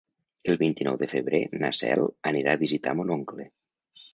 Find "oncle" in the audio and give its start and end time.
3.19-3.51